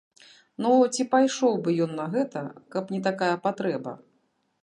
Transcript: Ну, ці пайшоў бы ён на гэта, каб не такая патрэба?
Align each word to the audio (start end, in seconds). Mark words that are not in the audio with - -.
Ну, 0.65 0.69
ці 0.95 1.05
пайшоў 1.11 1.59
бы 1.67 1.75
ён 1.85 1.91
на 2.01 2.07
гэта, 2.15 2.43
каб 2.77 2.83
не 2.97 3.01
такая 3.11 3.31
патрэба? 3.47 3.91